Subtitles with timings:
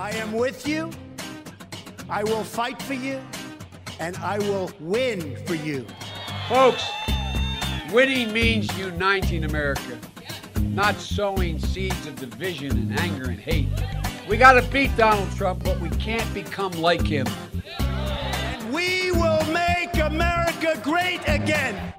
[0.00, 0.90] I am with you.
[2.08, 3.20] I will fight for you.
[3.98, 5.86] And I will win for you.
[6.48, 6.82] Folks,
[7.92, 9.98] winning means uniting America,
[10.58, 13.68] not sowing seeds of division and anger and hate.
[14.26, 17.26] We got to beat Donald Trump, but we can't become like him.
[17.78, 21.92] And we will make America great again.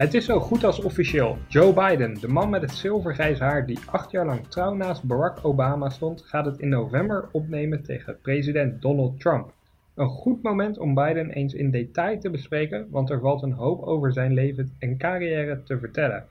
[0.00, 1.38] Het is zo goed als officieel.
[1.48, 5.44] Joe Biden, de man met het zilvergrijs haar die acht jaar lang trouw naast Barack
[5.44, 9.52] Obama stond, gaat het in november opnemen tegen president Donald Trump.
[9.94, 13.82] Een goed moment om Biden eens in detail te bespreken, want er valt een hoop
[13.82, 16.26] over zijn leven en carrière te vertellen.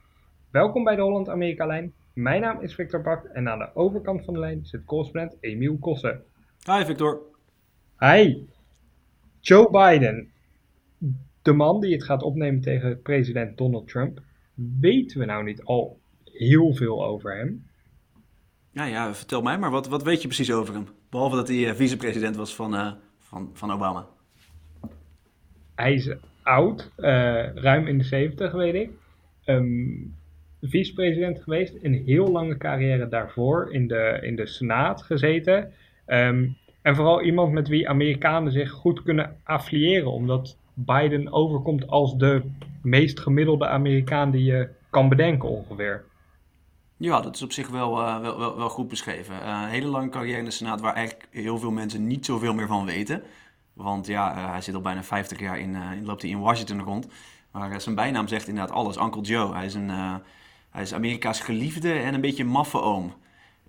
[0.51, 1.93] Welkom bij de Holland-Amerika-lijn.
[2.13, 5.77] Mijn naam is Victor Bak en aan de overkant van de lijn zit correspondent Emiel
[5.77, 6.23] Kossen.
[6.65, 7.19] Hi Victor.
[7.99, 8.47] Hi.
[9.39, 10.31] Joe Biden,
[11.41, 14.21] de man die het gaat opnemen tegen president Donald Trump.
[14.79, 17.67] Weten we nou niet al heel veel over hem?
[18.71, 20.87] Ja, ja, vertel mij maar, wat, wat weet je precies over hem?
[21.09, 24.07] Behalve dat hij uh, vicepresident was van, uh, van, van Obama.
[25.75, 26.13] Hij is
[26.43, 28.89] oud, uh, ruim in de 70 weet ik.
[29.45, 30.15] Um,
[30.61, 35.73] vicepresident geweest, een heel lange carrière daarvoor in de, in de Senaat gezeten.
[36.07, 42.15] Um, en vooral iemand met wie Amerikanen zich goed kunnen affiliëren, omdat Biden overkomt als
[42.17, 46.05] de meest gemiddelde Amerikaan die je kan bedenken ongeveer.
[46.97, 49.35] Ja, dat is op zich wel, uh, wel, wel, goed beschreven.
[49.35, 52.53] Uh, een hele lange carrière in de Senaat waar eigenlijk heel veel mensen niet zoveel
[52.53, 53.23] meer van weten.
[53.73, 56.81] Want ja, uh, hij zit al bijna 50 jaar in, in loopt hij in Washington
[56.81, 57.07] rond.
[57.51, 58.97] Maar zijn bijnaam zegt inderdaad alles.
[58.97, 59.53] Uncle Joe.
[59.53, 59.89] Hij is, een,
[60.69, 63.13] hij is Amerika's geliefde en een beetje maffe oom.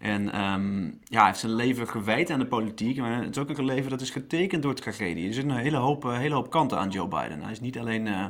[0.01, 2.99] En um, ja, hij heeft zijn leven gewijd aan de politiek.
[2.99, 5.27] Maar het is ook een leven dat is getekend door tragedie.
[5.27, 7.43] Er zitten een hele hoop, hele hoop kanten aan Joe Biden.
[7.43, 8.27] Hij is niet alleen, uh,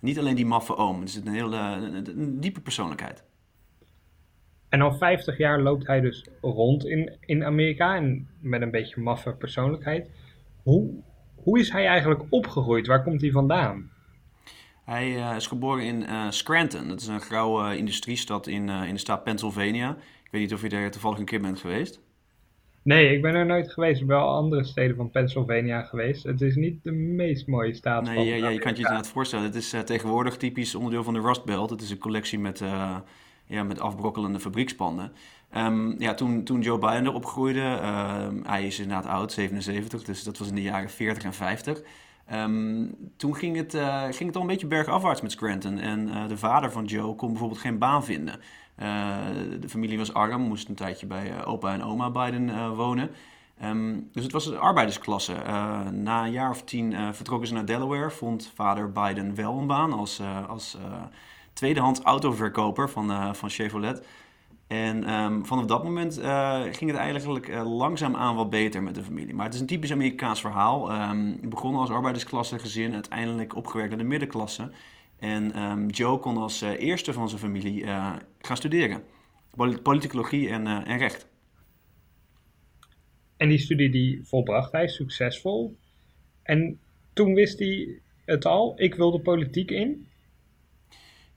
[0.00, 1.00] niet alleen die maffe oom.
[1.00, 3.24] Het is een hele een diepe persoonlijkheid.
[4.68, 9.00] En al 50 jaar loopt hij dus rond in, in Amerika en met een beetje
[9.00, 10.10] maffe persoonlijkheid.
[10.62, 10.90] Hoe,
[11.34, 12.86] hoe is hij eigenlijk opgegroeid?
[12.86, 13.90] Waar komt hij vandaan?
[14.84, 16.88] Hij uh, is geboren in Scranton.
[16.88, 19.96] Dat is een grauwe industriestad in, in de staat Pennsylvania.
[20.28, 22.00] Ik weet niet of je er toevallig een keer bent geweest.
[22.82, 24.00] Nee, ik ben er nooit geweest.
[24.00, 26.24] Ik ben wel andere steden van Pennsylvania geweest.
[26.24, 28.82] Het is niet de meest mooie staat nee, van ja, ja, je kan het je
[28.82, 29.44] inderdaad voorstellen.
[29.44, 31.70] Het is uh, tegenwoordig typisch onderdeel van de Rust Belt.
[31.70, 32.96] Het is een collectie met, uh,
[33.46, 35.12] ja, met afbrokkelende fabriekspanden.
[35.56, 40.22] Um, ja, toen, toen Joe Biden erop groeide, uh, hij is inderdaad oud, 77, dus
[40.22, 41.82] dat was in de jaren 40 en 50.
[42.32, 45.78] Um, toen ging het, uh, ging het al een beetje bergafwaarts met Scranton.
[45.78, 48.34] En uh, de vader van Joe kon bijvoorbeeld geen baan vinden.
[48.78, 49.16] Uh,
[49.60, 53.10] de familie was arm, moest een tijdje bij opa en oma Biden wonen.
[53.64, 55.34] Um, dus het was een arbeidersklasse.
[55.92, 58.10] na een jaar of tien vertrokken ze naar Delaware.
[58.10, 60.76] Vond vader Biden wel een baan als, als
[61.52, 64.02] tweedehands autoverkoper van, van Chevrolet.
[64.68, 68.94] En um, vanaf dat moment uh, ging het eigenlijk uh, langzaam aan wat beter met
[68.94, 69.34] de familie.
[69.34, 70.92] Maar het is een typisch Amerikaans verhaal.
[71.10, 74.70] Um, begonnen als arbeidersklasse gezin, uiteindelijk opgewerkt naar de middenklasse.
[75.18, 77.86] En um, Joe kon als uh, eerste van zijn familie
[78.38, 79.02] gaan studeren.
[79.82, 81.28] Politicologie en, en recht.
[83.36, 85.76] En die studie die volbracht hij succesvol.
[86.42, 86.80] En
[87.12, 90.07] toen wist hij het al, ik wil de politiek in.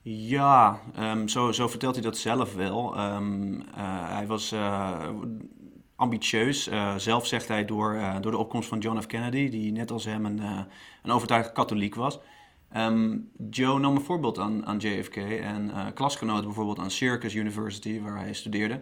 [0.04, 2.98] Ja, um, zo, zo, vertelt hij dat zelf wel.
[3.00, 3.62] Um, uh,
[4.08, 5.08] hij was uh,
[5.96, 6.68] ambitieus.
[6.68, 9.06] Uh, zelf zegt hij door, door de opkomst van John F.
[9.06, 10.40] Kennedy, die net als hem een,
[11.02, 12.18] een overtuigd katholiek was.
[12.76, 18.18] Um, Joe nam een voorbeeld aan, aan JFK en klasgenoten bijvoorbeeld aan Syracuse University, waar
[18.18, 18.80] hij studeerde.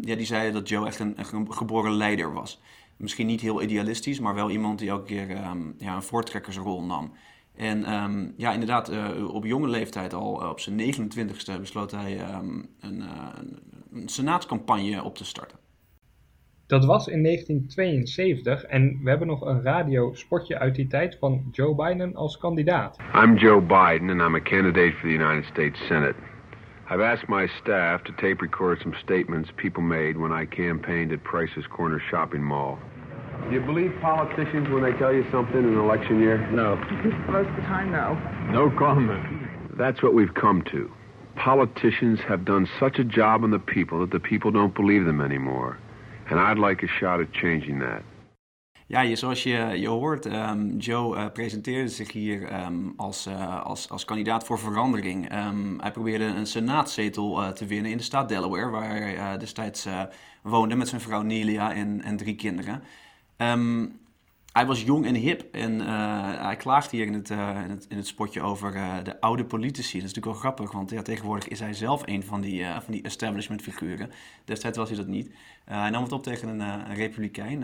[0.00, 2.60] ja, die zeiden dat Joe echt een, een, geboren leider was.
[2.96, 5.28] Misschien niet heel idealistisch, maar wel iemand die elke keer
[5.78, 7.12] ja, een voortrekkersrol nam.
[7.56, 12.34] En um, ja, inderdaad, uh, op jonge leeftijd al, uh, op zijn 29ste, besloot hij
[12.34, 13.28] um, een, uh,
[13.92, 15.58] een senaatscampagne op te starten.
[16.66, 21.74] Dat was in 1972 en we hebben nog een radiospotje uit die tijd van Joe
[21.74, 22.98] Biden als kandidaat.
[23.14, 26.14] I'm Joe Biden and I'm a candidate for the United States Senate.
[26.90, 31.22] I've asked my staff to tape record some statements people made when I campaigned at
[31.22, 32.78] Price's Corner Shopping Mall.
[33.48, 36.38] Do you believe politicians when they tell you something in an election year?
[36.50, 36.76] No.
[37.28, 38.16] Most of the time, no.
[38.50, 39.22] No comment.
[39.76, 40.90] That's what we've come to.
[41.36, 45.20] Politicians have done such a job on the people that the people don't believe them
[45.20, 45.78] anymore.
[46.30, 48.02] And I'd like a shot at changing that.
[48.86, 53.90] Ja, zoals je, je hoort, um, Joe uh, presenteerde zich hier um, als, uh, als,
[53.90, 55.46] als kandidaat voor verandering.
[55.46, 59.88] Um, hij probeerde een senaatzetel uh, te winnen in de staat Delaware, waar hij destijds
[60.42, 62.82] woonde met zijn vrouw Nelia en, en drie kinderen.
[63.38, 64.02] Um,
[64.52, 65.80] hij was jong en hip en
[66.40, 68.72] hij klaagt hier in het, in het, in het spotje over
[69.04, 69.98] de oude politici.
[69.98, 73.02] Dat is natuurlijk wel grappig, want tegenwoordig is hij zelf een van die, van die
[73.02, 74.10] establishment figuren.
[74.44, 75.30] Destijds was hij dat niet.
[75.64, 77.62] hij nam het op tegen een, een republikein,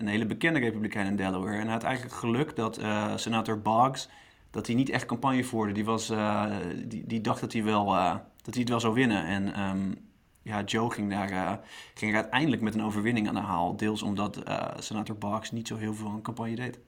[0.00, 1.56] een hele bekende republikein in Delaware.
[1.56, 2.80] En hij had eigenlijk geluk dat
[3.16, 4.08] senator Boggs
[4.50, 5.72] dat hij niet echt campagne voerde.
[5.72, 6.12] Die, was,
[6.84, 7.84] die, die dacht dat hij, wel,
[8.42, 9.24] dat hij het wel zou winnen.
[9.24, 9.94] En um,
[10.42, 11.52] ja, Joe ging daar, uh,
[11.94, 13.76] ging er uiteindelijk met een overwinning aan de haal.
[13.76, 14.42] Deels omdat
[14.78, 16.80] senator Boggs niet zo heel veel aan campagne deed.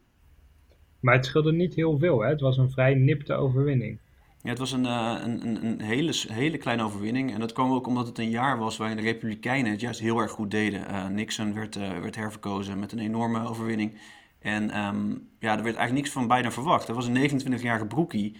[1.01, 2.29] Maar het scheelde niet heel veel, hè?
[2.29, 3.99] Het was een vrij nipte overwinning.
[4.43, 7.33] Ja, het was een, een, een, een, hele, hele kleine overwinning.
[7.33, 10.19] En dat kwam ook omdat het een jaar was waarin de Republikeinen het juist heel
[10.19, 11.15] erg goed deden.
[11.15, 13.99] Nixon werd, werd herverkozen met een enorme overwinning.
[14.39, 16.89] En um, ja, er werd eigenlijk niks van Biden verwacht.
[16.89, 18.37] Er was een 29-jarige broekie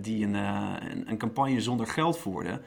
[0.00, 2.60] die een, een, een, campagne zonder geld voerde.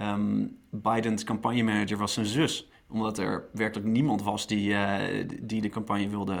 [0.00, 4.98] Um, Bidens campagnemanager was zijn zus omdat er werkelijk niemand was die, uh,
[5.42, 6.38] die de campagne wilde,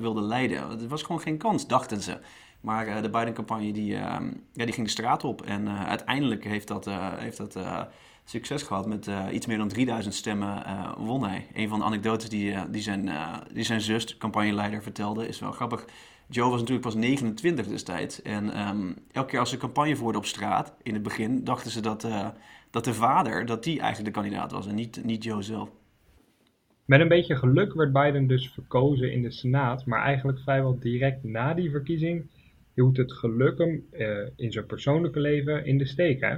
[0.00, 0.80] wilde leiden.
[0.80, 2.18] Er was gewoon geen kans, dachten ze.
[2.60, 4.22] Maar de Biden-campagne die, ja,
[4.52, 5.42] die ging de straat op.
[5.42, 6.84] En uiteindelijk heeft dat,
[7.16, 7.58] heeft dat
[8.24, 8.86] succes gehad.
[8.86, 10.64] Met iets meer dan 3000 stemmen
[10.98, 11.46] won hij.
[11.54, 13.10] Een van de anekdotes die, die, zijn,
[13.52, 15.84] die zijn zus, de campagneleider, vertelde, is wel grappig.
[16.28, 18.22] Joe was natuurlijk pas 29 destijds.
[18.22, 21.80] En um, elke keer als ze campagne voerden op straat, in het begin, dachten ze
[21.80, 22.08] dat,
[22.70, 25.70] dat de vader, dat die eigenlijk de kandidaat was en niet, niet Joe zelf.
[26.84, 31.24] Met een beetje geluk werd Biden dus verkozen in de Senaat, maar eigenlijk vrijwel direct
[31.24, 32.26] na die verkiezing
[32.74, 33.86] hield het geluk hem
[34.36, 36.20] in zijn persoonlijke leven in de steek.
[36.20, 36.36] Hè?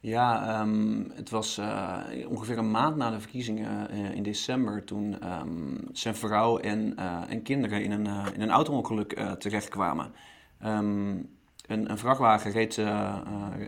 [0.00, 1.98] Ja, um, het was uh,
[2.28, 7.22] ongeveer een maand na de verkiezingen uh, in december toen um, zijn vrouw en, uh,
[7.28, 10.12] en kinderen in een, in een auto-ongeluk terechtkwamen.
[10.64, 11.34] Um,
[11.66, 12.80] een, een, vrachtwagen reed,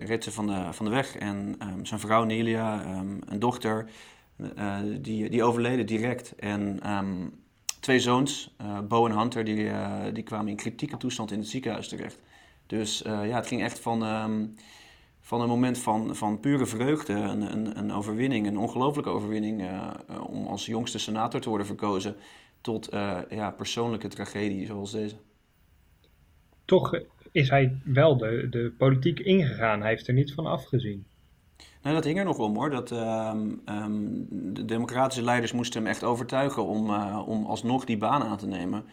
[0.00, 2.84] reed ze van de, van de weg en zijn vrouw Nelia,
[3.26, 3.90] een dochter,
[5.00, 6.34] die, die overleden direct.
[6.34, 6.80] En
[7.80, 8.56] twee zoons,
[8.88, 9.70] Bo en Hunter, die,
[10.12, 12.18] die kwamen in kritieke toestand in het ziekenhuis terecht.
[12.66, 14.02] Dus ja, het ging echt van
[15.28, 19.90] van een moment van, van pure vreugde, een, een, een overwinning, een ongelofelijke overwinning uh,
[20.26, 22.16] om als jongste senator te worden verkozen,
[22.60, 25.14] tot uh, ja, persoonlijke tragedie zoals deze.
[26.64, 27.00] Toch
[27.32, 31.06] is hij wel de, de politiek ingegaan, hij heeft er niet van afgezien.
[31.82, 32.70] Nou, dat hing er nog om hoor.
[32.70, 33.32] Dat, uh,
[33.66, 36.90] um, de democratische leiders moesten hem echt overtuigen om,
[37.20, 38.84] om alsnog die baan aan te nemen.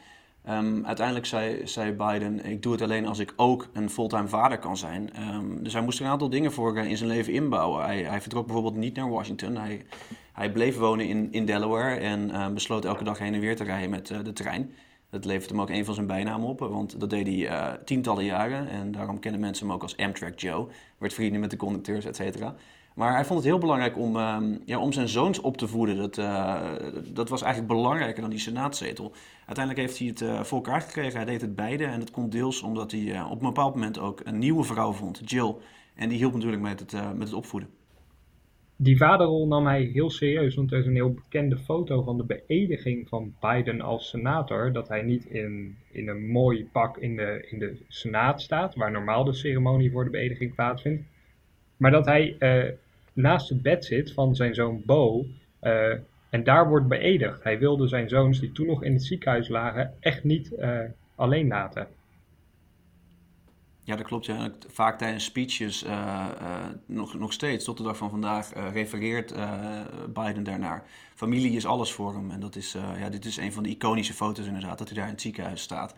[0.50, 4.58] Um, uiteindelijk zei, zei, Biden: Ik doe het alleen als ik ook een fulltime vader
[4.58, 5.10] kan zijn.
[5.34, 7.84] Um, dus hij moest er een aantal dingen voor in zijn leven inbouwen.
[7.84, 9.56] Hij, hij vertrok bijvoorbeeld niet naar Washington.
[9.58, 9.86] Hij,
[10.34, 13.64] hij bleef wonen in, in Delaware en uh, besloot elke dag heen en weer te
[13.64, 14.72] rijden met uh, de trein.
[15.10, 18.70] Dat levert hem ook een van zijn bijnamen op, want dat deed hij tientallen jaren.
[18.70, 20.68] En daarom kennen mensen hem ook als Amtrak Joe.
[20.98, 22.56] Werd vrienden met de conducteurs, et cetera.
[22.96, 25.98] Maar hij vond het heel belangrijk om, uh, ja, om zijn zoons op te voeden.
[25.98, 26.74] Dat, uh,
[27.14, 29.12] dat was eigenlijk belangrijker dan die senaatzetel.
[29.46, 31.16] Uiteindelijk heeft hij het uh, voor elkaar gekregen.
[31.16, 31.86] Hij deed het beide.
[31.86, 35.22] En dat komt deels omdat hij op een bepaald moment ook een nieuwe vrouw vond,
[35.26, 35.56] Jill.
[35.96, 37.70] En die hielp natuurlijk met het, met het opvoeden.
[38.76, 42.24] Die vaderrol nam hij heel serieus, want er is een heel bekende foto van de
[42.24, 44.72] beëdiging van Biden als senator.
[44.72, 48.92] Dat hij niet in, in een mooi pak in de, in de Senaat staat, waar
[48.92, 51.04] normaal de ceremonie voor de beëdiging plaatsvindt.
[51.78, 52.38] Maar dat hij
[53.16, 55.26] naast het bed zit van zijn zoon Bo.
[55.62, 55.94] Uh,
[56.30, 57.44] en daar wordt beëdigd.
[57.44, 60.80] Hij wilde zijn zoons, die toen nog in het ziekenhuis lagen, echt niet uh,
[61.16, 61.88] alleen laten.
[63.84, 64.26] Ja, dat klopt.
[64.26, 64.52] Ja.
[64.68, 66.28] Vaak tijdens speeches, uh,
[66.86, 69.36] nog, nog steeds, tot de dag van vandaag, refereert
[70.14, 70.84] Biden daarnaar.
[71.16, 72.32] Familie is alles voor hem.
[72.32, 75.06] En dat is, ja, dit is een van de iconische foto's inderdaad, dat hij daar
[75.06, 75.96] in het ziekenhuis staat.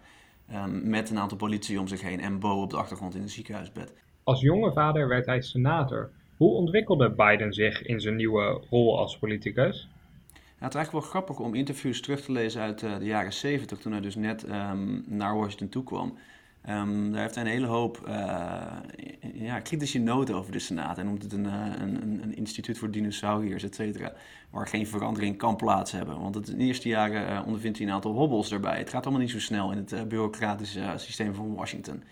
[0.54, 3.32] Um, met een aantal politie om zich heen en Bo op de achtergrond in het
[3.32, 3.94] ziekenhuisbed.
[4.24, 6.12] Als jonge vader werd hij senator.
[6.38, 9.90] Hoe ontwikkelde Biden zich in zijn nieuwe rol als politicus?
[10.34, 13.78] Het is eigenlijk wel grappig om interviews terug te lezen uit uh, de jaren 70,
[13.78, 16.18] toen hij dus net um, naar Washington toe kwam.
[16.70, 18.14] Um, daar heeft hij een hele hoop uh,
[19.34, 20.98] ja, kritische noten over de Senaat.
[20.98, 24.02] En noemt het een, uh, een, een, instituut voor dinosauriërs, et.
[24.50, 26.20] Waar geen verandering kan plaats hebben.
[26.20, 28.78] Want het, in de eerste jaren ondervindt hij een aantal hobbels erbij.
[28.78, 32.04] Het gaat allemaal niet zo snel in het bureaucratische systeem van Washington.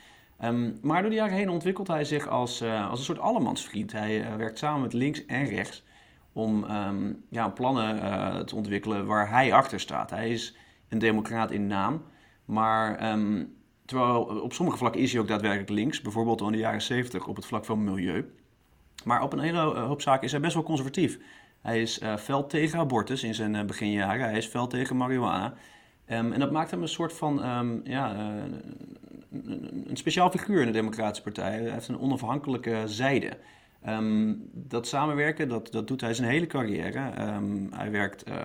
[0.43, 3.91] Um, maar door de jaren heen ontwikkelt hij zich als, uh, als een soort allemansvriend.
[3.91, 5.83] Hij uh, werkt samen met links en rechts
[6.33, 10.09] om um, ja, plannen uh, te ontwikkelen waar hij achter staat.
[10.09, 10.57] Hij is
[10.89, 12.03] een democraat in naam,
[12.45, 16.01] maar um, terwijl op sommige vlakken is hij ook daadwerkelijk links.
[16.01, 18.33] Bijvoorbeeld in de jaren 70 op het vlak van milieu.
[19.03, 21.19] Maar op een hele hoop zaken is hij best wel conservatief.
[21.61, 24.25] Hij is fel tegen abortus in zijn beginjaren.
[24.25, 25.53] Hij is fel tegen marihuana.
[26.11, 28.43] Um, en dat maakt hem een soort van um, ja, uh,
[29.85, 31.59] een speciaal figuur in de Democratische Partij.
[31.61, 33.37] Hij heeft een onafhankelijke zijde.
[33.87, 36.99] Um, dat samenwerken, dat, dat doet hij zijn hele carrière.
[37.71, 38.35] Hij werkt uh,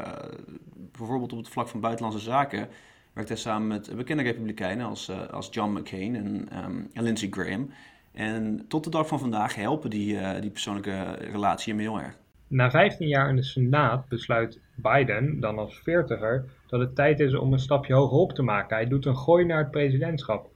[0.75, 2.69] bijvoorbeeld op het vlak van buitenlandse zaken.
[3.13, 6.49] werkte hij samen met bekende republikeinen als, als John McCain en,
[6.93, 7.71] en Lindsey Graham.
[8.13, 12.19] En tot de dag van vandaag helpen die, die persoonlijke relatie hem heel erg.
[12.51, 17.35] Na 15 jaar in de Senaat besluit Biden, dan als veertiger, dat het tijd is
[17.35, 18.77] om een stapje hogerop te maken.
[18.77, 20.51] Hij doet een gooi naar het presidentschap.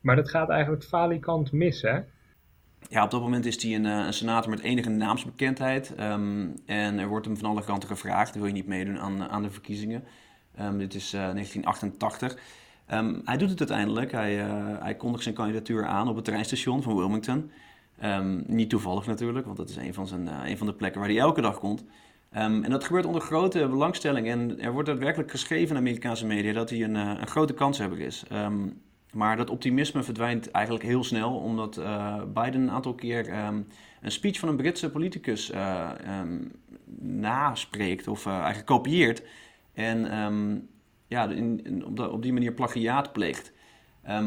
[0.00, 1.98] Maar dat gaat eigenlijk falikant mis, hè?
[2.88, 5.94] Ja, op dat moment is hij een, eh, een senator met enige naamsbekendheid.
[5.94, 9.42] Ehm, en er wordt hem van alle kanten gevraagd: wil je niet meedoen aan, aan
[9.42, 10.04] de verkiezingen?
[10.60, 12.38] Um, dit is uh, 1988.
[12.92, 14.12] Um, hij doet het uiteindelijk.
[14.12, 17.50] Hij, uh, hij kondigt zijn kandidatuur aan op het treinstation van Wilmington.
[18.46, 21.10] Niet toevallig natuurlijk, want dat is een van, zijn, uh, een van de plekken waar
[21.10, 21.84] hij elke dag komt.
[22.30, 24.28] en dat gebeurt onder grote belangstelling.
[24.28, 28.00] En er wordt daadwerkelijk geschreven in de Amerikaanse media dat hij een, een grote kanshebber
[28.00, 28.24] is.
[29.12, 33.32] Maar dat optimisme verdwijnt eigenlijk heel snel, omdat uh, Biden een aantal keer
[34.00, 35.90] een speech van een Britse politicus uh,
[37.00, 39.22] naspreekt of uh, eigenlijk kopieert.
[39.72, 40.68] En
[41.06, 41.30] ja,
[41.84, 43.52] op, op, die manier plagiaat pleegt.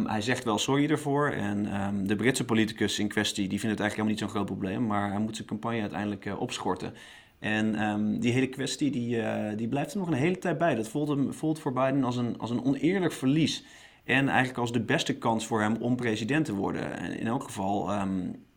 [0.07, 1.63] Hij zegt wel sorry ervoor en
[2.07, 5.09] de Britse politicus in kwestie die vindt het eigenlijk helemaal niet zo'n groot probleem, maar
[5.09, 6.93] hij moet zijn campagne uiteindelijk opschorten.
[7.39, 9.21] En die hele kwestie die,
[9.55, 10.75] die blijft er nog een hele tijd bij.
[10.75, 13.65] Dat voelt, hem, voelt voor Biden als een, als een oneerlijk verlies.
[14.03, 16.99] En eigenlijk als de beste kans voor hem om president te worden.
[17.19, 17.89] In elk geval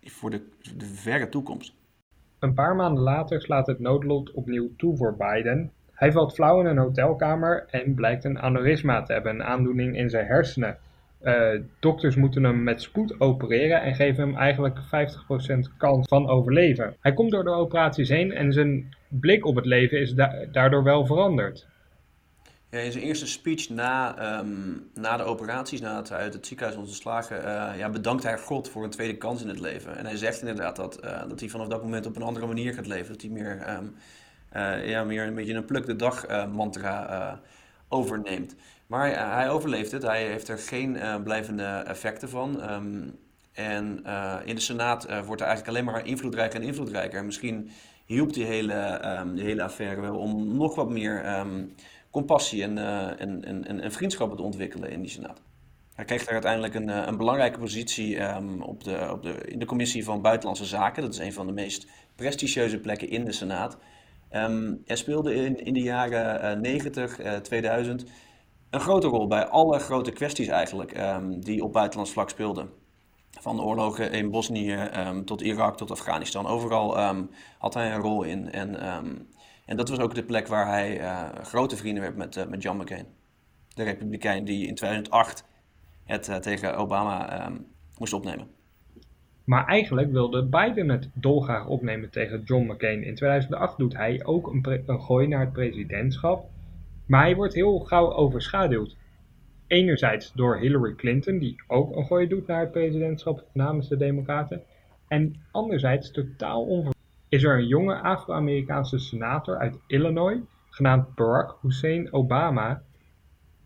[0.02, 0.42] voor de,
[0.76, 1.74] de verre toekomst.
[2.38, 5.72] Een paar maanden later slaat het noodlot opnieuw toe voor Biden.
[5.92, 10.10] Hij valt flauw in een hotelkamer en blijkt een aneurysma te hebben, een aandoening in
[10.10, 10.78] zijn hersenen.
[11.26, 14.80] Uh, dokters moeten hem met spoed opereren en geven hem eigenlijk 50%
[15.76, 16.96] kans van overleven.
[17.00, 20.82] Hij komt door de operaties heen en zijn blik op het leven is da daardoor
[20.82, 21.66] wel veranderd.
[22.70, 27.38] In zijn eerste speech na, um, na de operaties, nadat hij uit het ziekenhuis ontslagen,
[27.38, 29.96] uh, ja, bedankt hij God voor een tweede kans in het leven.
[29.96, 32.74] En hij zegt inderdaad dat, uh, dat hij vanaf dat moment op een andere manier
[32.74, 33.12] gaat leven.
[33.12, 33.80] Dat hij meer,
[34.56, 37.40] uh, ja, meer een beetje een pluk de dag mantra
[37.88, 38.56] overneemt.
[38.86, 40.02] Maar hij overleeft het.
[40.02, 42.72] Hij heeft er geen blijvende effecten van.
[42.72, 43.18] Um,
[43.52, 44.04] en
[44.44, 47.24] in de Senaat wordt hij eigenlijk alleen maar invloedrijker en invloedrijker.
[47.24, 47.70] Misschien
[48.04, 49.00] hielp die hele,
[49.34, 51.44] die hele affaire wel om nog wat meer
[52.10, 52.78] compassie en,
[53.18, 55.40] en, en, en, vriendschappen te ontwikkelen in die Senaat.
[55.96, 58.18] Hij kreeg daar uiteindelijk een, eh, een belangrijke positie
[58.60, 61.02] op de, op de, in de commissie van Buitenlandse Zaken.
[61.02, 63.78] Dat is een van de meest prestigieuze plekken in de Senaat.
[64.32, 68.04] Um, hij speelde in, in de jaren uh, 90, uh, 2000
[68.76, 72.68] een grote rol bij alle grote kwesties eigenlijk um, die op buitenlands vlak speelden.
[73.40, 74.90] Van de oorlogen in Bosnië
[75.24, 76.46] tot Irak tot Afghanistan.
[76.46, 76.96] Overal
[77.58, 78.52] had hij een rol in.
[78.52, 78.76] En
[79.66, 82.62] en dat was ook de plek waar hij uh, grote vrienden werd met, uh, met
[82.62, 83.06] John McCain.
[83.74, 85.44] De republikein die in 2008
[86.04, 87.50] het uh, tegen Obama
[87.98, 88.46] moest opnemen.
[89.44, 93.02] Maar eigenlijk wilde Biden het dolgraag opnemen tegen John McCain.
[93.02, 96.48] In 2008 doet hij ook een, een gooi naar het presidentschap.
[97.06, 98.96] Maar hij wordt heel gauw overschaduwd.
[99.66, 104.62] Enerzijds door Hillary Clinton, die ook een gooi doet naar het presidentschap namens de Democraten.
[105.08, 106.96] En anderzijds totaal onverwacht
[107.28, 110.38] is er een jonge Afro-Amerikaanse senator uit Illinois,
[110.70, 112.82] genaamd Barack Hussein Obama,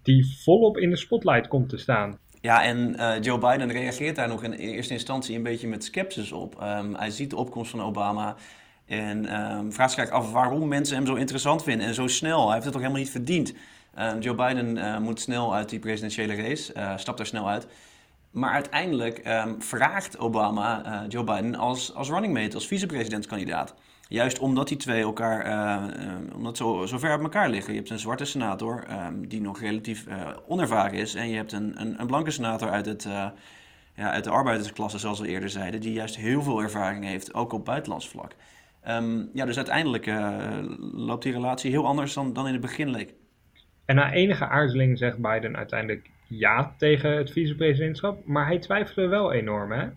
[0.03, 2.19] die volop in de spotlight komt te staan.
[2.41, 6.33] Ja, en uh, Joe Biden reageert daar nog in eerste instantie een beetje met sceptisch
[6.33, 6.55] op.
[6.63, 8.37] Um, hij ziet de opkomst van Obama
[8.91, 12.45] en um, vraagt zich af waarom mensen hem zo interessant vinden en zo snel.
[12.45, 13.53] Hij heeft het toch helemaal niet verdiend.
[13.99, 17.67] Um, Joe Biden uh, moet snel uit die presidentiële race, uh, stapt daar snel uit.
[18.31, 23.75] Maar uiteindelijk um, vraagt Obama uh, Joe Biden als, als running mate, als vicepresidentskandidaat.
[24.09, 25.45] Juist omdat die twee elkaar,
[26.35, 27.73] omdat zo, ver uit elkaar liggen.
[27.73, 30.07] Je hebt een zwarte senator die nog relatief
[30.47, 31.15] onervaren is.
[31.15, 33.07] En je hebt een, een, een blanke senator uit, het,
[33.95, 35.81] ja, uit de arbeidersklasse, zoals we eerder zeiden.
[35.81, 38.35] Die juist heel veel ervaring heeft, ook op buitenlands vlak.
[38.89, 40.07] Um, ja, dus uiteindelijk
[40.93, 43.15] loopt die relatie heel anders dan, dan in het begin leek.
[43.85, 49.33] En na enige aarzeling zegt Biden uiteindelijk ja tegen het vicepresidentschap, maar hij twijfelde wel
[49.33, 49.89] enorm, hè?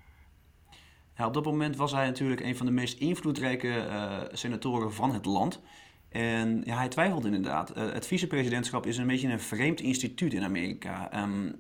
[1.18, 5.13] Ja, op dat moment was hij natuurlijk een van de meest invloedrijke uh, senatoren van
[5.13, 5.62] het land.
[6.10, 7.78] En ja, hij twijfelde inderdaad.
[7.78, 11.24] Uh, het vicepresidentschap is een beetje een vreemd instituut in Amerika.
[11.24, 11.56] Um,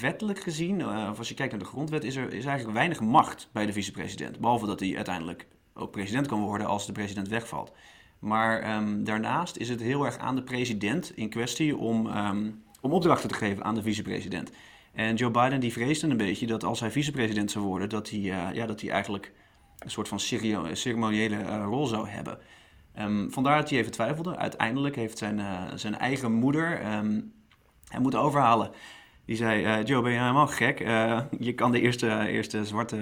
[0.00, 3.48] wettelijk gezien, of als je kijkt naar de grondwet, is er is eigenlijk weinig macht
[3.52, 4.38] bij de vicepresident.
[4.38, 7.72] Behalve dat hij uiteindelijk ook president kan worden als de president wegvalt.
[8.18, 12.92] Maar um, daarnaast is het heel erg aan de president in kwestie om um, om
[12.92, 14.50] opdrachten te geven aan de vicepresident.
[14.92, 18.18] En Joe Biden die vreesde een beetje dat als hij vicepresident zou worden, dat hij,
[18.18, 19.32] uh, ja, dat hij eigenlijk
[19.78, 20.20] een soort van
[20.72, 22.38] ceremoniële uh, rol zou hebben.
[22.98, 24.36] Um, vandaar dat hij even twijfelde.
[24.36, 27.32] Uiteindelijk heeft zijn, uh, zijn eigen moeder hem
[27.98, 28.70] moeten overhalen.
[29.24, 30.78] Die zei, Joe, ben je helemaal gek?
[31.38, 32.96] je kan de eerste, eerste zwarte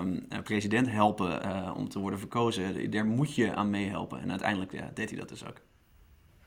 [0.00, 1.40] um, president helpen
[1.74, 2.90] om te worden verkozen.
[2.90, 4.20] Daar moet je aan meehelpen.
[4.20, 5.60] En uiteindelijk ja, deed hij dat dus ook.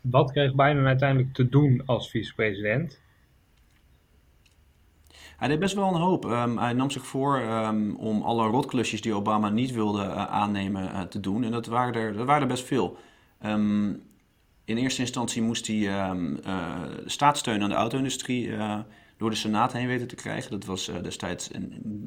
[0.02, 3.02] Wat kreeg Biden uiteindelijk te doen als vicepresident?
[5.38, 6.26] Hij deed best wel een hoop.
[6.26, 10.84] Ehm, hij nam zich voor ehm, om alle rotklusjes die Obama niet wilde uh, aannemen
[10.84, 11.44] uh, te doen.
[11.44, 12.98] En dat waren er, dat waren er best veel.
[13.46, 14.02] Um,
[14.66, 16.12] in eerste instantie moest hij uh,
[17.06, 18.50] staatssteun aan de auto-industrie
[19.22, 20.52] door de Senaat heen weten te krijgen.
[20.52, 21.50] Dat was destijds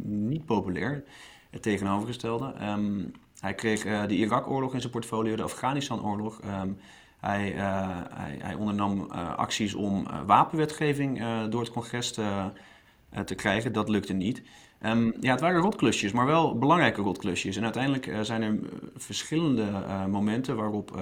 [0.04, 1.04] niet populair,
[1.50, 2.54] het tegenovergestelde.
[3.40, 6.40] hij kreeg de Irak-oorlog in zijn portfolio, de Afghanistan-oorlog.
[7.20, 12.50] Hij, hij, hij, ondernam acties om wapenwetgeving door het congres te
[13.14, 13.72] eh, te krijgen.
[13.72, 14.42] Dat lukte niet.
[14.82, 17.56] Um, ja, het waren rotklusjes, maar wel belangrijke rotklusjes.
[17.56, 18.58] En uiteindelijk zijn er
[18.96, 21.00] verschillende momenten waarop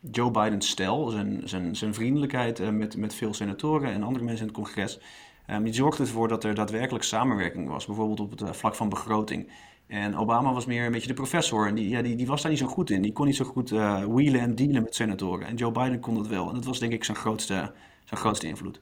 [0.00, 4.52] Joe Biden's stijl, zijn, zijn, zijn vriendelijkheid met, met veel senatoren en andere mensen in
[4.52, 4.98] het congres,
[5.50, 7.86] um, die zorgde ervoor dat er daadwerkelijk samenwerking was.
[7.86, 9.52] Bijvoorbeeld op het vlak van begroting.
[9.86, 12.50] En Obama was meer een beetje de professor en die, ja, die, die was daar
[12.50, 13.02] niet zo goed in.
[13.02, 15.46] Die kon niet zo goed wheelen en dealen met senatoren.
[15.46, 16.48] En Joe Biden kon dat wel.
[16.48, 17.72] En dat was denk ik zijn grootste,
[18.04, 18.80] zijn grootste invloed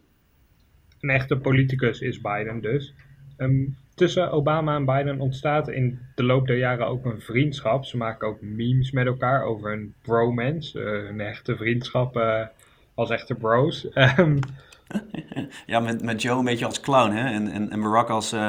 [1.01, 2.95] een echte politicus is Biden dus.
[3.39, 7.85] Um, tussen Obama en Biden ontstaat in de loop der jaren ook een vriendschap.
[7.85, 12.47] Ze maken ook memes met elkaar over een bromance, uh, een echte vriendschap uh,
[12.95, 13.89] als echte bros.
[14.19, 14.39] Um,
[15.67, 17.33] ja, met, met Joe een beetje als clown hè?
[17.33, 18.41] En, en, en Barack als, uh,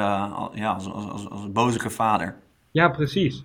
[0.54, 2.36] ja, als, als, als, als bozige vader.
[2.70, 3.44] Ja, precies.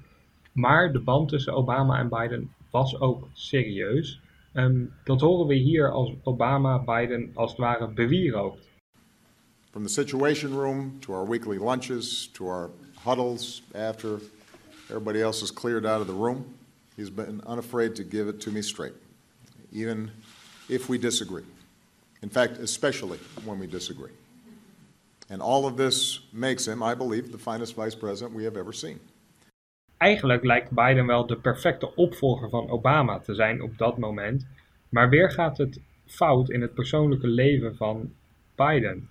[0.52, 4.22] Maar de band tussen Obama en Biden was ook serieus.
[4.54, 8.60] Um, dat horen we hier als Obama Biden als het ware bewierookt.
[9.72, 12.70] From the Situation Room to our weekly lunches to our
[13.04, 14.20] huddles after
[14.90, 16.46] everybody else has cleared out of the room,
[16.96, 18.94] he's been unafraid to give it to me straight,
[19.72, 20.12] even
[20.68, 21.44] if we disagree.
[22.24, 24.14] In fact, especially when we disagree.
[25.30, 28.74] And all of this makes him, I believe, the finest vice president we have ever
[28.74, 29.00] seen.
[29.98, 34.46] Eigenlijk lijkt Biden wel de perfecte opvolger van Obama te zijn op dat moment.
[34.90, 38.14] Maar weer gaat het fout in het persoonlijke leven van
[38.56, 39.10] Biden.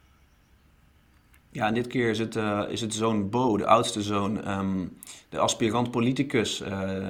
[1.51, 4.97] Ja, en dit keer is het, uh, is het zoon Bo, de oudste zoon, um,
[5.29, 7.07] de aspirant politicus, uh,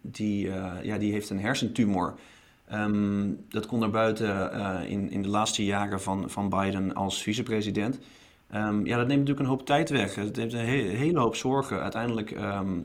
[0.00, 2.14] die, uh, ja, die heeft een hersentumor.
[2.72, 4.52] Um, dat komt naar buiten
[4.88, 7.98] in, in de laatste jaren van, van Biden als vicepresident.
[8.54, 10.14] Um, ja, dat neemt natuurlijk een hoop tijd weg.
[10.14, 11.82] Het heeft een he hele hoop zorgen.
[11.82, 12.36] Uiteindelijk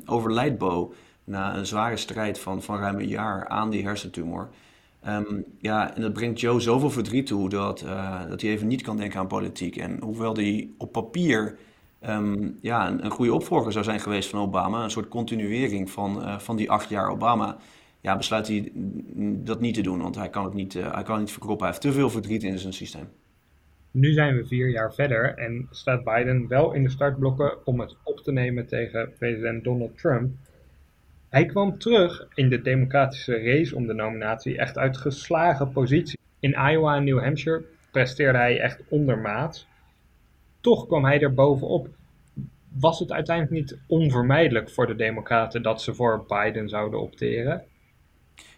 [0.05, 4.49] overlijdt Bo na een zware strijd van, van ruim een jaar aan die hersentumor.
[5.07, 8.81] Um, ja, en dat brengt Joe zoveel verdriet toe dat, uh, dat hij even niet
[8.81, 9.75] kan denken aan politiek.
[9.75, 11.57] En hoewel hij op papier
[12.61, 16.39] ja, een, een, goede opvolger zou zijn geweest van Obama, een soort continuering van, uh,
[16.39, 17.57] van die acht jaar Obama,
[18.01, 18.71] ja, besluit hij
[19.43, 21.65] dat niet te doen, want hij kan het niet, uh, hij kan niet verkroppen.
[21.65, 23.09] Hij heeft te veel verdriet in zijn systeem.
[23.91, 27.95] Nu zijn we vier jaar verder en staat Biden wel in de startblokken om het
[28.03, 30.31] op te nemen tegen president Donald Trump.
[31.29, 36.19] Hij kwam terug in de democratische race om de nominatie echt uit geslagen positie.
[36.39, 39.67] In Iowa en New Hampshire presteerde hij echt ondermaat.
[40.61, 41.87] Toch kwam hij er bovenop.
[42.79, 47.63] Was het uiteindelijk niet onvermijdelijk voor de Democraten dat ze voor Biden zouden opteren?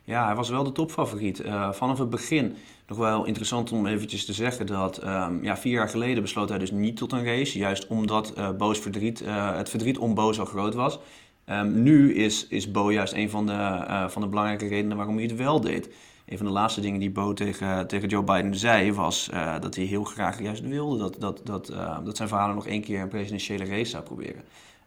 [0.03, 1.45] Ja, hij was wel de topfavoriet.
[1.45, 2.55] Uh, vanaf het begin
[2.87, 6.57] nog wel interessant om eventjes te zeggen dat um, ja, vier jaar geleden besloot hij
[6.57, 7.57] dus niet tot een race.
[7.57, 10.99] Juist omdat uh, verdriet, uh, het verdriet om Bo zo groot was.
[11.45, 15.23] Um, nu is, is Bo juist een van de, van de belangrijke redenen waarom hij
[15.23, 15.89] het wel deed.
[16.25, 19.85] Een van de laatste dingen die Bo tegen, tegen Joe Biden zei was dat hij
[19.85, 23.65] heel graag juist wilde dat, dat, dat, dat zijn vader nog één keer een presidentiële
[23.65, 24.43] race zou proberen.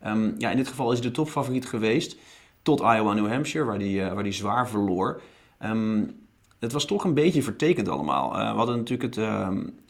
[0.07, 2.17] Um, ja, in dit geval is hij de topfavoriet geweest
[2.65, 5.21] tot Iowa New Hampshire, waar hij, waar die zwaar verloor.
[5.65, 6.23] Um,
[6.59, 8.31] het was toch een beetje vertekend allemaal.
[8.33, 9.27] we hadden natuurlijk het,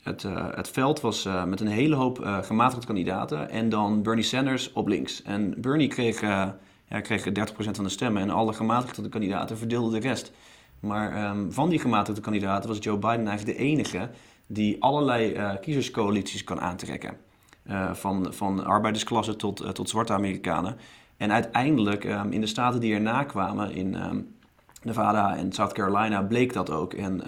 [0.02, 0.22] het,
[0.54, 5.22] het veld was met een hele hoop gematigde kandidaten en dan Bernie Sanders op links.
[5.22, 10.08] En Bernie kreeg ja, kreeg 30% van de stemmen en alle gematigde kandidaten verdeelden de
[10.08, 10.32] rest.
[10.80, 14.10] Maar um, van die gematigde kandidaten was Joe Biden eigenlijk de enige
[14.46, 17.16] die allerlei uh, kiezerscoalities kan aantrekken.
[17.70, 20.76] Uh, van, van arbeidersklasse tot, uh, tot zwarte Amerikanen.
[21.16, 24.34] En uiteindelijk um, in de staten die erna kwamen, in um,
[24.82, 26.94] Nevada en South Carolina, bleek dat ook.
[26.94, 27.22] En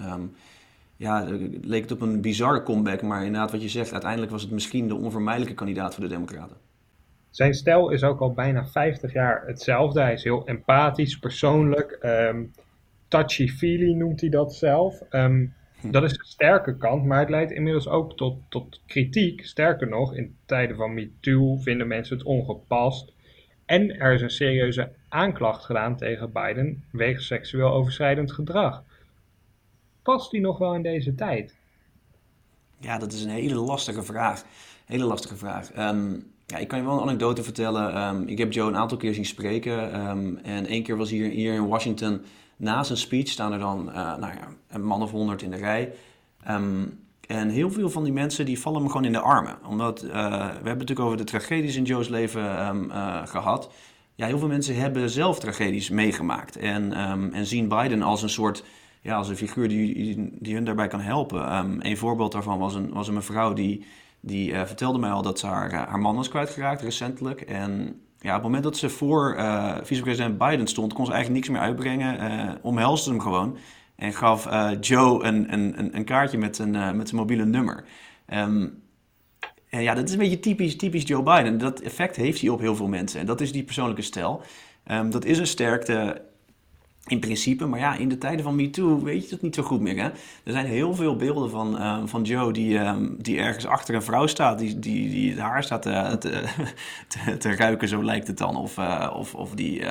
[0.97, 1.25] ja,
[1.61, 4.87] leek het op een bizarre comeback, maar inderdaad wat je zegt, uiteindelijk was het misschien
[4.87, 6.57] de onvermijdelijke kandidaat voor de Democraten.
[7.29, 10.01] Zijn stijl is ook al bijna 50 jaar hetzelfde.
[10.01, 11.99] Hij is heel empathisch, persoonlijk.
[12.01, 12.51] Um,
[13.07, 15.01] Touchy-feely noemt hij dat zelf.
[15.11, 19.45] Um, dat is een sterke kant, maar het leidt inmiddels ook tot, tot kritiek.
[19.45, 23.13] Sterker nog, in tijden van MeToo vinden mensen het ongepast.
[23.67, 28.83] En er is een serieuze aanklacht gedaan tegen Biden wegens seksueel overschrijdend gedrag.
[30.01, 31.55] Past die nog wel in deze tijd?
[32.79, 34.43] Ja, dat is een hele lastige vraag.
[34.85, 35.77] Hele lastige vraag.
[35.77, 37.97] Um, ja, ik kan je wel een anekdote vertellen.
[37.97, 39.99] Um, ik heb Joe een aantal keer zien spreken.
[40.09, 42.21] Um, en één keer was hier, hier in Washington
[42.57, 45.93] Na zijn speech staan er dan nou ja, een man of honderd in de rij.
[46.43, 46.83] Ehm,
[47.27, 49.57] en heel veel van die mensen die vallen hem gewoon in de armen.
[49.67, 52.91] Omdat we hebben het natuurlijk over de tragedies in Joe's leven um,
[53.25, 53.71] gehad.
[54.15, 56.55] Ja, heel veel mensen hebben zelf tragedies meegemaakt.
[56.55, 56.93] En,
[57.33, 58.63] en zien Biden als een soort
[59.01, 61.57] ja, als een figuur die, die, hun daarbij kan helpen.
[61.57, 63.85] Um, een voorbeeld daarvan was een, was een mevrouw die,
[64.19, 67.41] die uh, vertelde mij al dat ze haar, haar man was kwijtgeraakt recentelijk.
[67.41, 69.35] En ja, op het moment dat ze voor
[69.83, 72.57] vicepresident Biden stond, kon ze eigenlijk niks meer uitbrengen.
[72.61, 73.57] Omhelsde hem gewoon
[73.97, 74.47] en gaf
[74.79, 77.85] Joe een, een, een, kaartje met, een, met zijn mobiele nummer.
[78.33, 78.85] Um,
[79.69, 81.57] en ja, dat is een beetje typisch, typisch Joe Biden.
[81.57, 83.19] Dat effect heeft hij op heel veel mensen.
[83.19, 84.41] En dat is die persoonlijke stijl.
[84.91, 86.21] Um, dat is een sterkte
[87.07, 89.81] in principe, maar ja, in de tijden van MeToo weet je dat niet zo goed
[89.81, 89.97] meer.
[89.97, 90.09] Hè?
[90.43, 94.01] Er zijn heel veel beelden van, uh, van Joe die, uh, die ergens achter een
[94.01, 96.17] vrouw staat, die, die, die het haar staat te,
[97.39, 98.55] te, ruiken, zo lijkt het dan.
[98.55, 99.83] Of, uh, of, of die,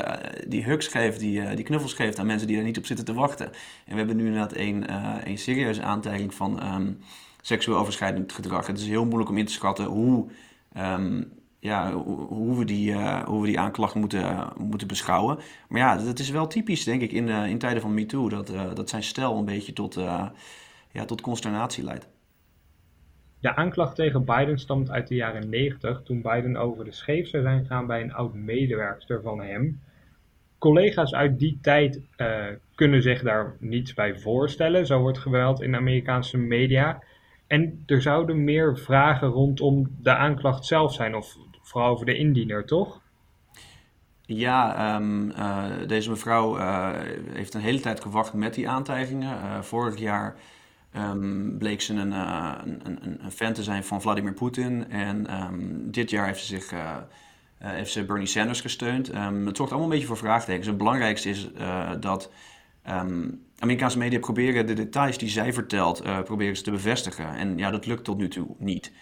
[0.46, 3.14] die hugs geeft, die, die knuffels geeft aan mensen die er niet op zitten te
[3.14, 3.46] wachten.
[3.87, 4.85] En we hebben nu inderdaad een,
[5.29, 6.98] een serieuze aantijging van um,
[7.40, 8.66] seksueel overschrijdend gedrag.
[8.66, 10.26] Het is heel moeilijk om in te schatten hoe.
[11.58, 15.38] Ja, hoe, we die, uh, hoe we die aanklacht moeten, moeten beschouwen.
[15.68, 18.28] Maar ja, dat is wel typisch, denk ik, in, uh, in tijden van MeToo.
[18.28, 19.94] Dat, uh, dat zijn stel een beetje tot,
[20.92, 22.08] ja, tot consternatie leidt.
[23.40, 27.42] De aanklacht tegen Biden stamt uit de jaren 90, toen Biden over de scheef zou
[27.42, 29.80] zijn gegaan bij een oud medewerkster van hem.
[30.58, 32.00] Collega's uit die tijd
[32.74, 34.86] kunnen zich daar niets bij voorstellen.
[34.86, 37.02] Zo wordt geweld in de Amerikaanse media.
[37.46, 41.36] En er zouden meer vragen rondom de aanklacht zelf zijn, of
[41.66, 43.00] vooral over de indiener, toch?
[44.22, 46.90] Ja, um, uh, deze mevrouw uh,
[47.33, 49.38] heeft een hele tijd gewacht met die aantijgingen.
[49.38, 50.37] Uh, vorig jaar
[50.96, 54.90] um, bleek ze een, een, een, fan te zijn van Vladimir Poetin.
[54.90, 56.61] En um, dit jaar heeft ze,
[57.85, 59.07] zich, Bernie Sanders gesteund.
[59.07, 60.66] het zorgt allemaal een beetje voor vraagtekens.
[60.66, 61.48] Het belangrijkste is
[62.00, 62.31] dat
[63.59, 67.35] Amerikaanse media proberen de details die zij vertelt, proberen ze te bevestigen.
[67.35, 68.92] En ja, dat lukt tot nu toe niet.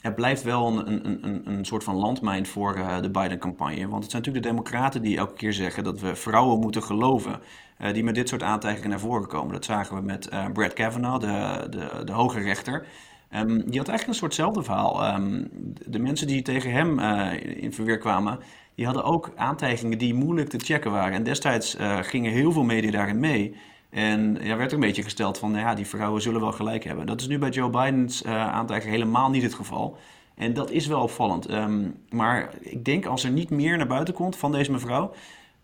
[0.00, 3.88] Het blijft wel een, een, een, een soort van landmijn voor uh, de Biden-campagne.
[3.88, 7.40] Want het zijn natuurlijk de Democraten die elke keer zeggen dat we vrouwen moeten geloven.
[7.80, 9.52] Uh, die met dit soort aantijgingen naar voren komen.
[9.52, 12.86] Dat zagen we met uh, Brett Kavanaugh, de, de, de hoge rechter.
[13.34, 15.14] Um, die had eigenlijk een soortzelfde verhaal.
[15.14, 15.48] Um,
[15.86, 16.98] de mensen die tegen hem
[17.38, 18.38] in verweer kwamen,
[18.74, 21.14] die hadden ook aantijgingen die moeilijk te checken waren.
[21.14, 23.56] En destijds gingen heel veel media daarin mee.
[23.96, 26.84] En ja, werd er een beetje gesteld van, nou ja, die vrouwen zullen wel gelijk
[26.84, 27.06] hebben.
[27.06, 29.96] Dat is nu bij Joe Biden's uh, helemaal niet het geval.
[30.34, 31.50] En dat is wel opvallend.
[31.50, 35.12] Um, maar ik denk als er niet meer naar buiten komt van deze mevrouw,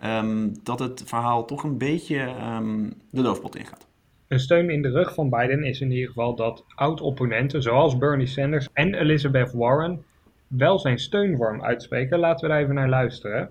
[0.05, 3.87] um, dat het verhaal toch een beetje um, de doofpot ingaat.
[4.29, 8.27] Een steun in de rug van Biden is in ieder geval dat oud-opponenten zoals Bernie
[8.27, 10.05] Sanders en Elizabeth Warren
[10.47, 12.19] wel zijn steun voor hem uitspreken.
[12.19, 13.51] Laten we daar even naar luisteren.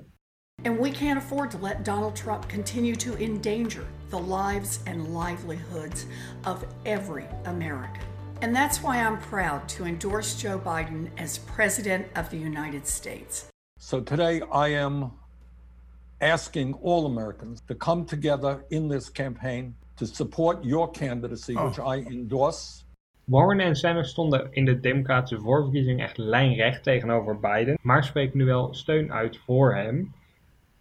[0.64, 6.06] And we can't afford to let Donald Trump continue to endanger the lives and livelihoods
[6.46, 8.04] of every American.
[8.42, 13.48] And that's why I'm proud to endorse Joe Biden as President of the United States.
[13.80, 15.12] So today I am
[16.20, 21.68] asking all Americans to come together in this campaign to support your candidacy, oh.
[21.68, 22.84] which I endorse.
[23.26, 28.46] Warren en Sanders stonden in de democratische voorverkiezing echt lijnrecht tegenover Biden, maar spreken nu
[28.46, 30.14] wel steun uit voor hem.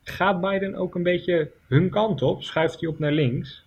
[0.02, 2.42] Gaat Biden ook een beetje hun kant op?
[2.42, 3.64] Schuift hij op naar links?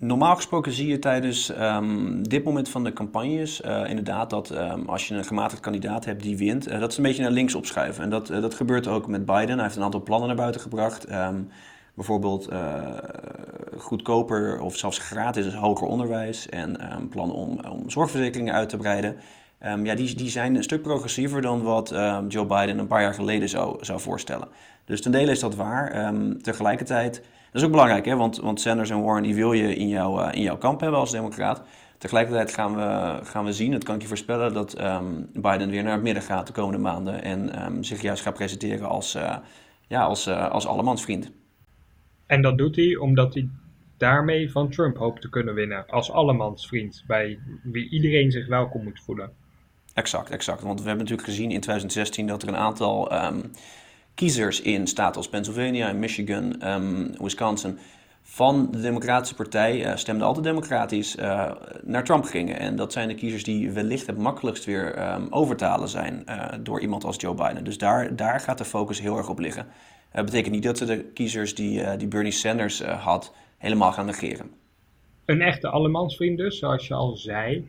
[0.00, 4.88] Normaal gesproken zie je tijdens um, dit moment van de campagnes uh, inderdaad dat um,
[4.88, 7.54] als je een gematigd kandidaat hebt die wint, uh, dat ze een beetje naar links
[7.54, 8.02] opschuiven.
[8.02, 9.54] En dat, uh, dat gebeurt ook met Biden.
[9.54, 11.12] Hij heeft een aantal plannen naar buiten gebracht.
[11.12, 11.48] Um,
[11.94, 12.48] bijvoorbeeld
[13.76, 16.78] goedkoper of zelfs gratis hoger onderwijs en
[17.10, 19.16] plannen om, om zorgverzekeringen uit te breiden.
[19.60, 21.88] ja, die, die zijn een stuk progressiever dan wat
[22.28, 24.48] Joe Biden een paar jaar geleden zou, zou voorstellen.
[24.88, 26.06] Dus ten dele is dat waar.
[26.06, 28.16] Um, tegelijkertijd, dat is ook belangrijk, hè?
[28.16, 31.00] Want, want Sanders en Warren die wil je in, jou, uh, in jouw kamp hebben
[31.00, 31.62] als democraat.
[31.98, 35.82] Tegelijkertijd gaan we, gaan we zien, dat kan ik je voorspellen, dat um, Biden weer
[35.82, 37.22] naar het midden gaat de komende maanden.
[37.22, 39.36] En um, zich juist gaat presenteren als, uh,
[39.88, 41.30] ja, als, uh, als allemansvriend.
[42.26, 43.48] En dat doet hij omdat hij
[43.96, 45.86] daarmee van Trump hoopt te kunnen winnen.
[45.86, 49.30] Als allemansvriend, bij wie iedereen zich welkom moet voelen.
[49.94, 50.62] Exact, exact.
[50.62, 53.10] Want we hebben natuurlijk gezien in 2016 dat er een aantal
[54.18, 57.78] kiezers in staten als Pennsylvania, Michigan, um, Wisconsin
[58.22, 61.50] van de Democratische Partij uh, stemden altijd democratisch uh,
[61.82, 62.58] naar Trump gingen.
[62.58, 66.44] En dat zijn de kiezers die wellicht het makkelijkst weer over te halen zijn uh,
[66.60, 67.64] door iemand als Joe Biden.
[67.64, 69.66] Dus daar, daar gaat de focus heel erg op liggen.
[70.12, 74.50] Dat betekent niet dat ze de kiezers die, die Bernie Sanders had helemaal gaan negeren.
[75.24, 77.68] Een echte allemansvriend dus, zoals je al zei.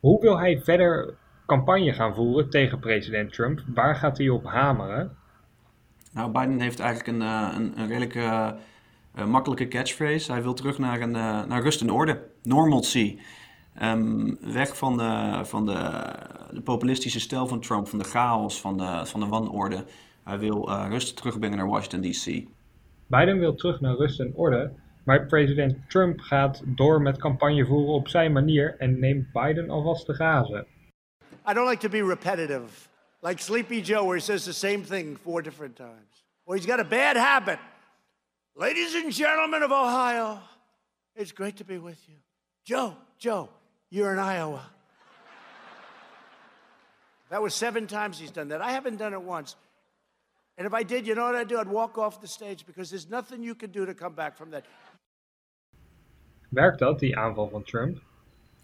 [0.00, 1.14] Hoe wil hij verder
[1.46, 3.60] campagne gaan voeren tegen president Trump?
[3.74, 5.20] Waar gaat hij op hameren?
[6.12, 8.50] Nou, Biden heeft eigenlijk een, eh, een, een redelijk uh,
[9.18, 10.32] uh, makkelijke catchphrase.
[10.32, 12.22] Hij wil terug naar, een, uh, naar rust en orde.
[12.42, 13.18] Normalcy.
[13.82, 16.02] Um, weg van, de, van de,
[16.50, 19.84] de, populistische stijl van Trump, van de chaos, van de, van de wanorde.
[20.24, 22.48] Hij wil uh, rust terugbrengen naar Washington D.C.
[23.06, 24.72] Biden wil terug naar rust en orde,
[25.04, 30.06] maar president Trump gaat door met campagne voeren op zijn manier en neemt Biden alvast
[30.06, 30.66] te grazen.
[31.50, 32.88] I don't like to be repetitive,
[33.22, 36.24] like Sleepy Joe, where he says the same thing four different times.
[36.44, 37.58] Well, he's got a bad habit.
[38.54, 40.40] Ladies and gentlemen of Ohio,
[41.14, 42.16] it's great to be with you.
[42.64, 43.48] Joe, Joe,
[43.90, 44.66] you're in Iowa.
[47.30, 48.60] That was seven times he's done that.
[48.60, 49.56] I haven't done it once.
[50.58, 51.58] And if I did, you know what I'd do?
[51.58, 54.50] I'd walk off the stage because there's nothing you can do to come back from
[54.50, 54.66] that.
[56.50, 57.98] Werkt dat, die aanval van Trump?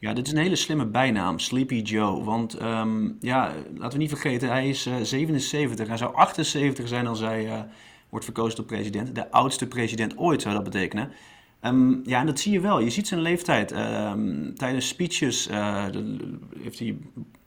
[0.00, 2.24] Ja, dit is een hele slimme bijnaam, Sleepy Joe.
[2.24, 5.88] Want um, ja, laten we niet vergeten, hij is uh, 77.
[5.88, 7.60] Hij zou 78 zijn als hij uh,
[8.08, 9.14] wordt verkozen tot president.
[9.14, 11.12] De oudste president ooit zou dat betekenen.
[11.62, 12.80] Um, ja, en dat zie je wel.
[12.80, 13.72] Je ziet zijn leeftijd.
[13.72, 15.84] Um, tijdens speeches uh,
[16.62, 16.98] heeft hij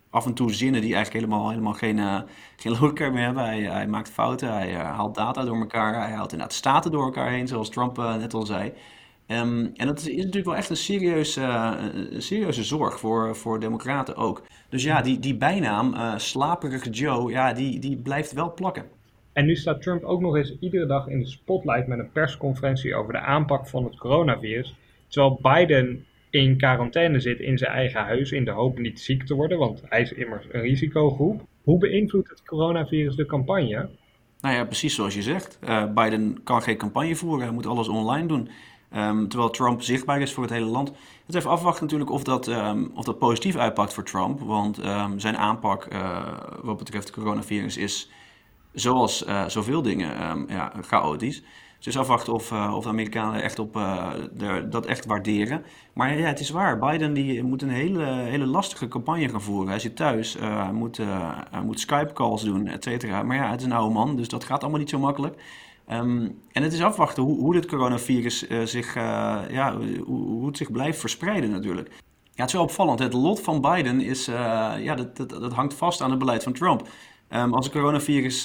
[0.09, 3.43] af en toe zinnen die eigenlijk helemaal, helemaal geen, geen logica meer hebben.
[3.43, 7.47] Hij, maakt fouten, hij haalt data door elkaar, hij haalt inderdaad staten door elkaar heen,
[7.47, 8.73] zoals Trump net al zei.
[9.31, 11.41] Um, en dat is, is, natuurlijk wel echt een serieuze,
[12.11, 14.43] een serieuze zorg voor, voor democraten ook.
[14.69, 18.85] Dus ja, die, die bijnaam, slaperige Joe, ja, die, die blijft wel plakken.
[19.33, 22.95] En nu staat Trump ook nog eens iedere dag in de spotlight met een persconferentie
[22.95, 24.75] over de aanpak van het coronavirus.
[25.07, 29.33] Terwijl Biden in quarantaine zit in zijn eigen huis in de hoop niet ziek te
[29.33, 31.41] worden, want hij is immers een risicogroep.
[31.63, 33.89] Hoe beïnvloedt het coronavirus de campagne?
[34.41, 35.59] Nou ja, precies zoals je zegt.
[35.63, 38.49] Uh, Biden kan geen campagne voeren, hij moet alles online doen.
[38.95, 40.91] Um, terwijl Trump zichtbaar is voor het hele land.
[41.25, 44.39] Het even afwachten natuurlijk of dat, um, of dat positief uitpakt voor Trump.
[44.39, 46.27] Want um, zijn aanpak uh,
[46.61, 48.11] wat betreft het coronavirus is
[48.73, 51.43] zoals uh, zoveel dingen, ja, chaotisch.
[51.79, 55.63] Dus afwachten of, uh, of de Amerikanen echt op, de, dat echt waarderen.
[55.93, 56.79] Maar ja, het is waar.
[56.79, 59.69] Biden die moet een hele, hele lastige campagne gaan voeren.
[59.69, 60.37] Hij zit thuis,
[60.71, 61.01] moet,
[61.63, 63.23] moet Skype-calls doen, et cetera.
[63.23, 65.43] Maar ja, het is een oude man, dus dat gaat allemaal niet zo makkelijk.
[65.93, 70.71] Um, en het is afwachten hoe, hoe dit coronavirus zich, ja, hoe, hoe het zich
[70.71, 71.89] blijft verspreiden natuurlijk.
[72.23, 72.99] Ja, het is wel opvallend.
[72.99, 76.53] Het lot van Biden is, ja, dat, dat, dat hangt vast aan het beleid van
[76.53, 76.87] Trump.
[77.29, 78.41] Um, als het coronavirus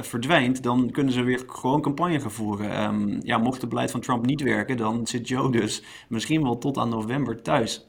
[0.00, 2.82] verdwijnt, dan kunnen ze weer gewoon campagne gaan voeren.
[2.82, 6.58] Um, ja, mocht het beleid van Trump niet werken, dan zit Joe dus misschien wel
[6.58, 7.86] tot aan november thuis.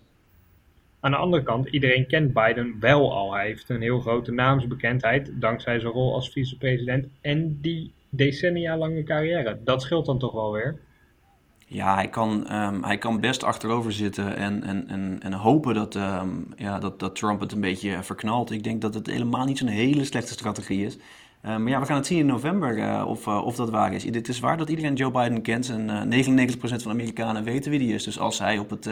[0.99, 3.33] Aan de andere kant, iedereen kent Biden wel al.
[3.33, 9.03] Hij heeft een heel grote naamsbekendheid dankzij zijn rol als vicepresident en die decennia lange
[9.03, 9.59] carrière.
[9.63, 10.79] Dat scheelt dan toch wel weer?
[11.69, 15.95] Ja, hij kan, um, hij kan best achterover zitten en, en, en, en hopen dat,
[15.95, 18.51] um, ja, dat, dat Trump het een beetje verknalt.
[18.51, 20.95] Ik denk dat het helemaal niet zo'n hele slechte strategie is.
[20.95, 23.93] Um, maar ja, we gaan het zien in november uh, of, uh, of dat waar
[23.93, 24.03] is.
[24.03, 27.71] Het is waar dat iedereen Joe Biden kent en uh, 99% van de Amerikanen weten
[27.71, 28.03] wie die is.
[28.03, 28.89] Dus als hij op het,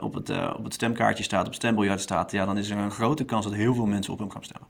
[0.00, 2.90] op het, op het stemkaartje staat, op het stembiljart staat, ja, dan is er een
[2.90, 4.68] grote kans dat heel veel mensen op hem gaan stemmen.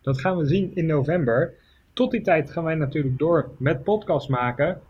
[0.00, 1.54] Dat gaan we zien in november.
[2.00, 4.80] Tot die tijd gaan wij natuurlijk door met podcast maken.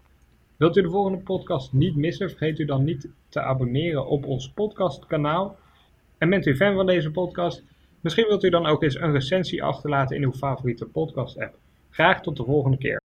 [0.57, 4.51] Wilt u de volgende podcast niet missen, vergeet u dan niet te abonneren op ons
[4.51, 5.57] podcastkanaal.
[6.19, 7.65] En bent u fan van deze podcast?
[8.01, 11.55] Misschien wilt u dan ook eens een recensie achterlaten in uw favoriete podcast app.
[11.91, 13.01] Graag tot de volgende keer.